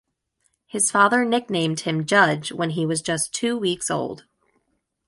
His 0.65 0.89
father 0.89 1.23
nicknamed 1.23 1.81
him 1.81 2.07
"Judge" 2.07 2.51
when 2.51 2.71
he 2.71 2.87
was 2.87 3.03
just 3.03 3.35
two 3.35 3.55
weeks 3.55 3.91
old. 3.91 4.25